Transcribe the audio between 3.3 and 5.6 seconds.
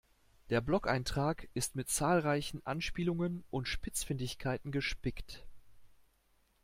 und Spitzfindigkeiten gespickt.